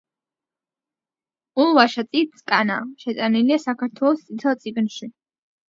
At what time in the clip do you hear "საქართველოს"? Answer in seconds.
3.67-4.27